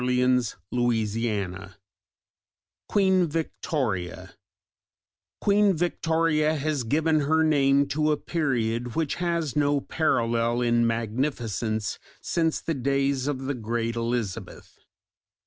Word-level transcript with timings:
CHAPTER 0.01 0.55
XII: 0.73 1.47
QUEEN 2.89 3.27
VICTORIA 3.27 4.33
Queen 5.39 5.73
Victoria 5.77 6.55
has 6.55 6.83
given 6.83 7.19
her 7.19 7.43
name 7.43 7.85
to 7.89 8.11
a 8.11 8.17
period 8.17 8.95
which 8.95 9.13
has 9.21 9.55
no 9.55 9.79
parallel 9.79 10.59
in 10.61 10.87
magnificence 10.87 11.99
since 12.19 12.59
the 12.61 12.73
days 12.73 13.27
of 13.27 13.41
the 13.43 13.53
great 13.53 13.95
Elizabeth. 13.95 14.79